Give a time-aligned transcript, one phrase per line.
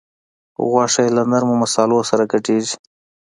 [0.69, 2.75] غوښه یې له نرمو مصالحو سره ګډیږي.